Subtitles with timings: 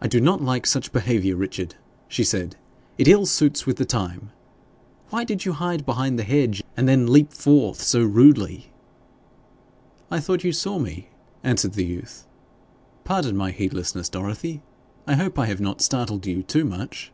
[0.00, 1.76] 'I do not like such behaviour, Richard,'
[2.08, 2.56] she said.
[2.98, 4.32] 'It ill suits with the time.
[5.10, 8.72] Why did you hide behind the hedge, and then leap forth so rudely?'
[10.10, 11.10] 'I thought you saw me,'
[11.44, 12.26] answered the youth.
[13.04, 14.64] 'Pardon my heedlessness, Dorothy.
[15.06, 17.12] I hope I have not startled you too much.'